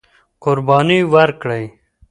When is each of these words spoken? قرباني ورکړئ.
قرباني 0.43 0.99
ورکړئ. 1.13 1.65